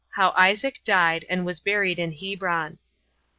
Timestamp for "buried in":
1.59-2.11